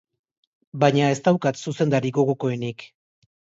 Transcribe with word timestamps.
Baina 0.83 1.09
ez 1.17 1.19
daukat 1.27 1.63
zuzendari 1.67 2.13
gogokoenik. 2.19 2.91